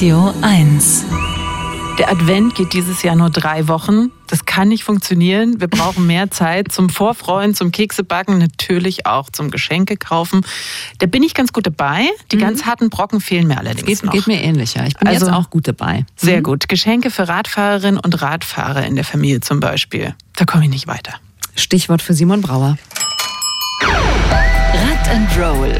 [0.00, 1.04] Radio 1.
[1.98, 4.10] Der Advent geht dieses Jahr nur drei Wochen.
[4.28, 5.60] Das kann nicht funktionieren.
[5.60, 10.40] Wir brauchen mehr Zeit zum Vorfreuen, zum Keksebacken, natürlich auch zum Geschenke kaufen.
[11.00, 12.08] Da bin ich ganz gut dabei.
[12.32, 12.40] Die mhm.
[12.40, 14.12] ganz harten Brocken fehlen mir allerdings geht, noch.
[14.14, 14.86] Geht mir ähnlich, ja.
[14.86, 16.06] Ich bin also, jetzt auch gut dabei.
[16.16, 16.44] Sehr mhm.
[16.44, 16.70] gut.
[16.70, 20.14] Geschenke für Radfahrerinnen und Radfahrer in der Familie zum Beispiel.
[20.34, 21.12] Da komme ich nicht weiter.
[21.56, 22.78] Stichwort für Simon Brauer.
[23.82, 25.78] Rad and Roll.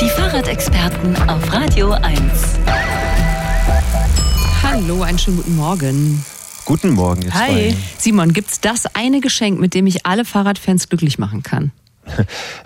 [0.00, 2.16] Die Fahrradexperten auf Radio 1.
[4.76, 6.22] Hallo, einen schönen guten Morgen.
[6.66, 7.48] Guten Morgen, ihr Hi.
[7.72, 7.76] Zwei.
[7.96, 11.72] Simon, gibt's das eine Geschenk, mit dem ich alle Fahrradfans glücklich machen kann?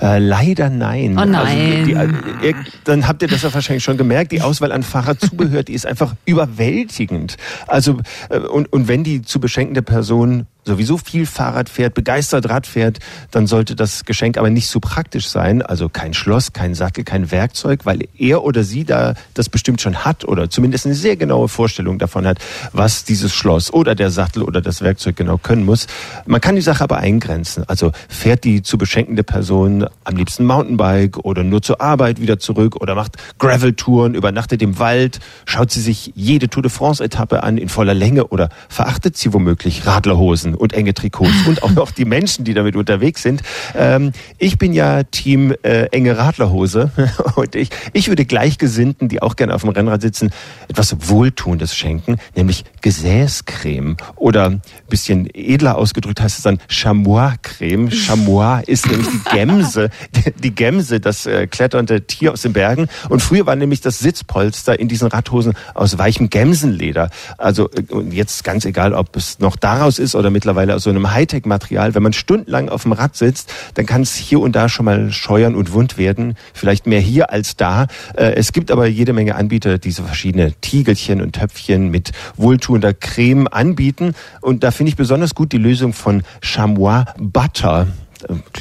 [0.01, 1.19] Äh, leider nein.
[1.19, 1.95] Oh nein.
[1.97, 2.55] Also die, ihr,
[2.85, 4.33] dann habt ihr das ja wahrscheinlich schon gemerkt.
[4.33, 7.37] Die Auswahl an Fahrradzubehör, die ist einfach überwältigend.
[7.67, 7.99] Also
[8.29, 12.99] äh, und, und wenn die zu beschenkende Person sowieso viel Fahrrad fährt, begeistert Rad fährt,
[13.31, 15.63] dann sollte das Geschenk aber nicht so praktisch sein.
[15.63, 20.05] Also kein Schloss, kein Sattel, kein Werkzeug, weil er oder sie da das bestimmt schon
[20.05, 22.39] hat oder zumindest eine sehr genaue Vorstellung davon hat,
[22.73, 25.87] was dieses Schloss oder der Sattel oder das Werkzeug genau können muss.
[26.27, 27.65] Man kann die Sache aber eingrenzen.
[27.67, 32.77] Also fährt die zu beschenkende Person am liebsten Mountainbike oder nur zur Arbeit wieder zurück
[32.77, 37.69] oder macht Gravel-Touren, übernachtet im Wald, schaut sie sich jede Tour de France-Etappe an in
[37.69, 42.05] voller Länge oder verachtet sie womöglich Radlerhosen Hosen und enge Trikots und auch noch die
[42.05, 43.43] Menschen, die damit unterwegs sind.
[43.75, 46.91] Ähm, ich bin ja Team äh, enge Radlerhose
[47.37, 50.31] und ich, ich würde Gleichgesinnten, die auch gerne auf dem Rennrad sitzen,
[50.69, 57.91] etwas Wohltuendes schenken, nämlich Gesäßcreme oder bisschen edler ausgedrückt heißt es dann Chamois-Creme.
[57.91, 59.91] Chamois ist nämlich die Gemse,
[60.43, 62.89] die Gemse, das äh, kletternde Tier aus den Bergen.
[63.09, 67.11] Und früher war nämlich das Sitzpolster in diesen Radhosen aus weichem Gemsenleder.
[67.39, 70.91] Also äh, jetzt ganz egal, ob es noch daraus ist oder mit mittlerweile aus so
[70.91, 71.95] einem Hightech-Material.
[71.95, 75.13] Wenn man stundenlang auf dem Rad sitzt, dann kann es hier und da schon mal
[75.13, 76.35] scheuern und wund werden.
[76.55, 77.89] Vielleicht mehr hier als da.
[78.17, 82.95] Äh, es gibt aber jede Menge Anbieter, die so verschiedene Tiegelchen und Töpfchen mit wohltuender
[82.95, 84.15] Creme anbieten.
[84.41, 87.87] Und da finde ich besonders gut die Lösung von Chamois Butter.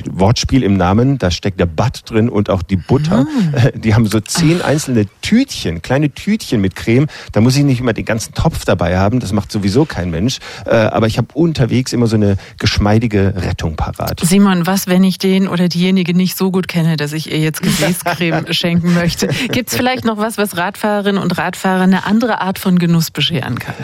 [0.09, 3.25] Wortspiel im Namen, da steckt der Butt drin und auch die Butter.
[3.53, 3.70] Ah.
[3.75, 7.08] Die haben so zehn einzelne Tütchen, kleine Tütchen mit Creme.
[7.31, 10.40] Da muss ich nicht immer den ganzen Topf dabei haben, das macht sowieso kein Mensch.
[10.66, 14.20] Äh, aber ich habe unterwegs immer so eine geschmeidige Rettung parat.
[14.22, 17.62] Simon, was, wenn ich den oder diejenige nicht so gut kenne, dass ich ihr jetzt
[17.62, 19.28] Gesäßcreme schenken möchte?
[19.52, 23.59] Gibt es vielleicht noch was, was Radfahrerinnen und Radfahrer eine andere Art von Genuss bescheren
[23.59, 23.76] kann?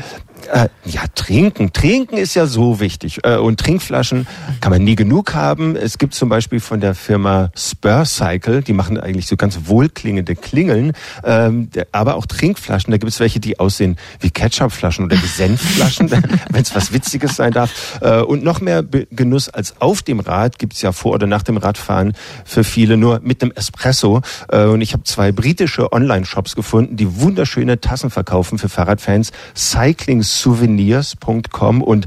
[0.51, 1.73] Äh, ja, trinken.
[1.73, 3.19] Trinken ist ja so wichtig.
[3.23, 4.27] Äh, und Trinkflaschen
[4.61, 5.75] kann man nie genug haben.
[5.75, 10.35] Es gibt zum Beispiel von der Firma Spur Cycle, die machen eigentlich so ganz wohlklingende
[10.35, 12.91] Klingeln, ähm, aber auch Trinkflaschen.
[12.91, 16.11] Da gibt es welche, die aussehen wie Ketchupflaschen oder wie Senfflaschen,
[16.49, 17.99] wenn es was Witziges sein darf.
[18.01, 21.43] Äh, und noch mehr Genuss als auf dem Rad gibt es ja vor oder nach
[21.43, 22.13] dem Radfahren
[22.43, 24.21] für viele nur mit einem Espresso.
[24.49, 29.31] Äh, und ich habe zwei britische Online-Shops gefunden, die wunderschöne Tassen verkaufen für Fahrradfans.
[29.55, 32.05] Cycling souvenirs.com und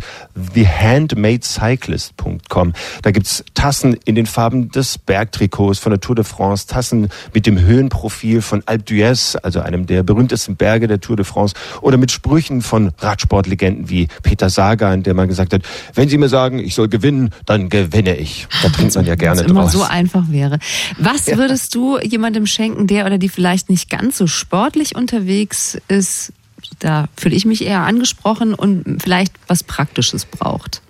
[0.55, 2.73] thehandmadecyclist.com.
[3.03, 7.47] Da gibt's Tassen in den Farben des Bergtrikots von der Tour de France, Tassen mit
[7.47, 11.97] dem Höhenprofil von Alpe d'Huez, also einem der berühmtesten Berge der Tour de France, oder
[11.97, 15.63] mit Sprüchen von Radsportlegenden wie Peter Sagan, der mal gesagt hat,
[15.95, 18.47] wenn Sie mir sagen, ich soll gewinnen, dann gewinne ich.
[18.63, 19.51] Da trinkt man ja gerne draus.
[19.51, 20.59] immer so einfach wäre.
[20.99, 26.33] Was würdest du jemandem schenken, der oder die vielleicht nicht ganz so sportlich unterwegs ist,
[26.79, 30.83] da fühle ich mich eher angesprochen und vielleicht was Praktisches braucht.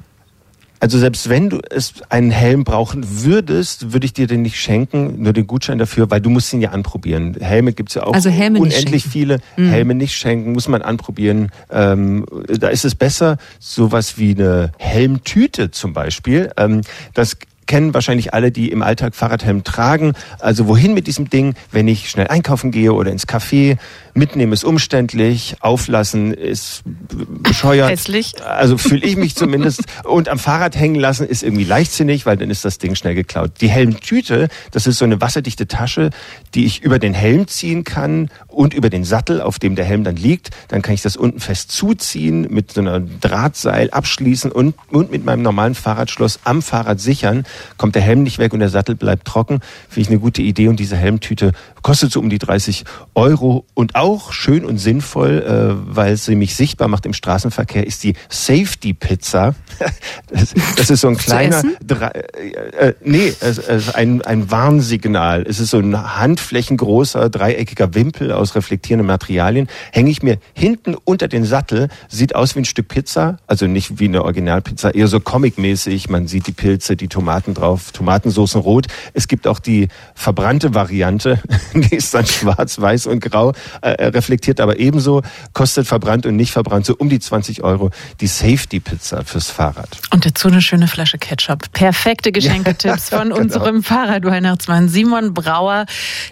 [0.81, 5.21] Also selbst wenn du es einen Helm brauchen würdest, würde ich dir den nicht schenken,
[5.23, 7.37] nur den Gutschein dafür, weil du musst ihn ja anprobieren.
[7.41, 9.41] Helme gibt's ja auch also Helme unendlich viele.
[9.57, 9.71] Mhm.
[9.71, 11.51] Helme nicht schenken, muss man anprobieren.
[11.71, 16.53] Ähm, da ist es besser, sowas wie eine Helmtüte zum Beispiel.
[16.57, 17.37] Ähm, das
[17.69, 20.15] kennen wahrscheinlich alle, die im Alltag Fahrradhelm tragen.
[20.41, 23.77] Also wohin mit diesem Ding, wenn ich schnell einkaufen gehe oder ins Café?
[24.15, 27.91] Mitnehmen ist umständlich, auflassen ist bescheuert.
[27.91, 28.35] Hässlich.
[28.45, 29.85] Also fühle ich mich zumindest.
[30.03, 33.53] Und am Fahrrad hängen lassen ist irgendwie leichtsinnig, weil dann ist das Ding schnell geklaut.
[33.61, 36.11] Die Helmtüte, das ist so eine wasserdichte Tasche,
[36.55, 40.03] die ich über den Helm ziehen kann und über den Sattel, auf dem der Helm
[40.03, 40.51] dann liegt.
[40.67, 45.25] Dann kann ich das unten fest zuziehen, mit so einer Drahtseil abschließen und, und mit
[45.25, 47.45] meinem normalen Fahrradschloss am Fahrrad sichern.
[47.77, 49.61] Kommt der Helm nicht weg und der Sattel bleibt trocken.
[49.89, 50.69] Finde ich eine gute Idee.
[50.69, 51.53] Und diese Helmtüte
[51.83, 52.85] kostet so um die 30
[53.15, 53.65] Euro.
[53.75, 58.15] Und auch schön und sinnvoll, äh, weil sie mich sichtbar macht im Straßenverkehr, ist die
[58.29, 59.55] Safety Pizza.
[60.29, 65.45] das, das, ist so ein kleiner, äh, äh, nee, es, es ein, ein Warnsignal.
[65.49, 69.69] Es ist so ein handflächengroßer, dreieckiger Wimpel aus reflektierenden Materialien.
[69.93, 73.99] Hänge ich mir hinten unter den Sattel, sieht aus wie ein Stück Pizza, also nicht
[73.99, 76.09] wie eine Originalpizza, eher so comicmäßig.
[76.09, 78.87] Man sieht die Pilze, die Tomaten drauf, Tomatensoßen rot.
[79.15, 81.41] Es gibt auch die verbrannte Variante,
[81.75, 83.53] die ist dann schwarz, weiß und grau.
[83.83, 85.23] äh, reflektiert aber ebenso,
[85.53, 87.91] kostet verbrannt und nicht verbrannt so um die 20 Euro
[88.21, 89.99] die Safety-Pizza fürs Fahrrad.
[90.13, 91.73] Und dazu eine schöne Flasche Ketchup.
[91.73, 93.37] Perfekte Geschenketipps von genau.
[93.37, 95.87] unserem Fahrradweihnachtsmann Simon Brauer.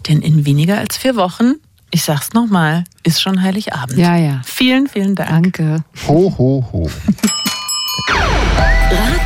[0.08, 1.54] Denn in weniger als vier Wochen,
[1.90, 3.98] ich sag's nochmal, ist schon Heiligabend.
[3.98, 4.42] Ja, ja.
[4.44, 5.30] Vielen, vielen Dank.
[5.30, 5.84] Danke.
[6.08, 6.90] Ho, ho, ho.